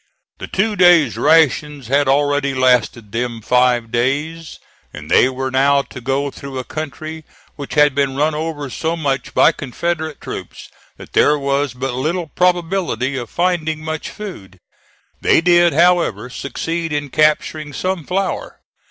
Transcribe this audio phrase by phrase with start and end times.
[0.39, 4.57] The two days' rations had already lasted them five days;
[4.91, 7.23] and they were now to go through a country
[7.55, 12.25] which had been run over so much by Confederate troops that there was but little
[12.25, 14.57] probability of finding much food.
[15.21, 18.59] They did, however, succeed in capturing some flour.